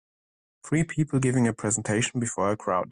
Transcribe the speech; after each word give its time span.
Three 0.65 0.83
people 0.83 1.19
giving 1.19 1.47
a 1.47 1.53
presentation 1.53 2.19
before 2.19 2.49
a 2.49 2.57
crowd. 2.57 2.89